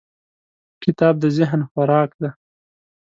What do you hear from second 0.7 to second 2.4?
کتاب د ذهن خوراک دی.